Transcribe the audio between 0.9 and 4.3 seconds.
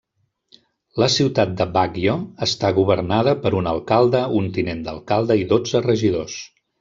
La ciutat de Baguio està governada per un alcalde,